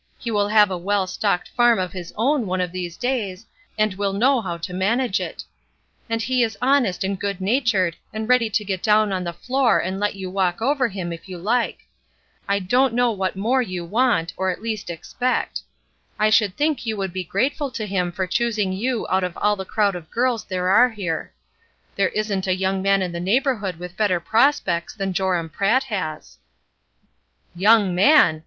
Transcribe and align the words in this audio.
He 0.17 0.31
will 0.31 0.47
have 0.47 0.71
a 0.71 0.79
well 0.79 1.05
stocked 1.05 1.49
farm 1.49 1.77
of 1.77 1.91
his 1.93 2.11
own 2.17 2.47
one 2.47 2.59
of 2.59 2.71
these 2.71 2.97
days, 2.97 3.45
and 3.77 3.93
will 3.93 4.13
know 4.13 4.41
how 4.41 4.57
to 4.57 4.73
manage 4.73 5.19
it; 5.19 5.43
and 6.09 6.23
he 6.23 6.41
is 6.41 6.57
honest 6.59 7.03
and 7.03 7.19
good 7.19 7.39
natured, 7.39 7.95
and 8.11 8.27
ready 8.27 8.49
to 8.49 8.65
get 8.65 8.81
down 8.81 9.13
on 9.13 9.23
the 9.23 9.31
floor 9.31 9.77
and 9.77 9.99
let 9.99 10.15
you 10.15 10.27
walk 10.27 10.59
over 10.59 10.87
him, 10.87 11.13
if 11.13 11.29
you 11.29 11.37
Uke. 11.47 11.75
I 12.47 12.57
don't 12.57 12.95
know 12.95 13.11
what 13.11 13.35
more 13.35 13.61
you 13.61 13.85
want, 13.85 14.29
60 14.29 14.33
ESTER 14.33 14.41
RIED'S 14.41 14.41
NAMESAKE 14.41 14.41
or 14.41 14.49
at 14.59 14.63
least 14.63 14.89
expect. 14.89 15.61
I 16.17 16.29
should 16.31 16.57
think 16.57 16.83
you 16.87 16.97
would 16.97 17.13
be 17.13 17.23
grateful 17.23 17.69
to 17.69 17.85
him 17.85 18.11
for 18.11 18.25
choosing 18.25 18.73
you 18.73 19.05
out 19.07 19.23
of 19.23 19.37
all 19.37 19.55
the 19.55 19.65
crowd 19.65 19.95
of 19.95 20.09
girls 20.09 20.45
there 20.45 20.69
are 20.71 20.89
here. 20.89 21.31
There 21.95 22.09
isn't 22.09 22.47
a 22.47 22.55
young 22.55 22.81
man 22.81 23.03
in 23.03 23.11
the 23.11 23.19
neighborhood 23.19 23.75
with 23.75 23.97
better 23.97 24.19
prospects 24.19 24.95
than 24.95 25.13
Joram 25.13 25.47
Pratt 25.47 25.83
has." 25.93 26.39
''Young 27.55 27.93
man!" 27.93 28.39